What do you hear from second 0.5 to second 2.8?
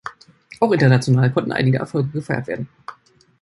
Auch international konnten einige Erfolge gefeiert werden.